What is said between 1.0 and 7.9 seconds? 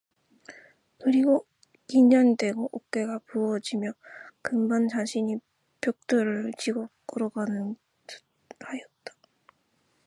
그리고 긴장이 되고 어깨가 무거워지며 금방 자신이 벽돌을 지고 걸어가는